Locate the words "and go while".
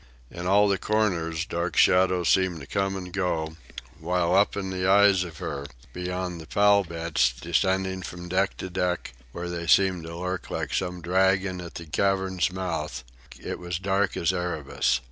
2.95-4.33